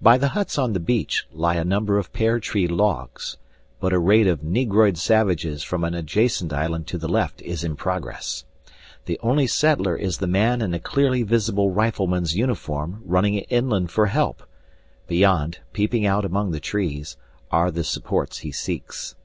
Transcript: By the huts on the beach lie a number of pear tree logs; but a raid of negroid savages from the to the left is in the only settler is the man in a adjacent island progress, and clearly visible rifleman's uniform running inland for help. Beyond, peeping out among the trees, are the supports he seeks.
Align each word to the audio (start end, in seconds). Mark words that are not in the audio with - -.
By 0.00 0.16
the 0.16 0.28
huts 0.28 0.58
on 0.58 0.74
the 0.74 0.78
beach 0.78 1.26
lie 1.32 1.56
a 1.56 1.64
number 1.64 1.98
of 1.98 2.12
pear 2.12 2.38
tree 2.38 2.68
logs; 2.68 3.36
but 3.80 3.92
a 3.92 3.98
raid 3.98 4.28
of 4.28 4.44
negroid 4.44 4.96
savages 4.96 5.64
from 5.64 5.80
the 5.80 6.82
to 6.86 6.98
the 6.98 7.08
left 7.08 7.42
is 7.42 7.64
in 7.64 7.74
the 7.74 9.18
only 9.24 9.48
settler 9.48 9.96
is 9.96 10.18
the 10.18 10.28
man 10.28 10.60
in 10.62 10.72
a 10.72 10.76
adjacent 10.76 10.84
island 10.84 10.84
progress, 10.84 10.84
and 10.84 10.84
clearly 10.84 11.22
visible 11.24 11.70
rifleman's 11.72 12.36
uniform 12.36 13.02
running 13.04 13.34
inland 13.38 13.90
for 13.90 14.06
help. 14.06 14.44
Beyond, 15.08 15.58
peeping 15.72 16.06
out 16.06 16.24
among 16.24 16.52
the 16.52 16.60
trees, 16.60 17.16
are 17.50 17.72
the 17.72 17.82
supports 17.82 18.38
he 18.38 18.52
seeks. 18.52 19.16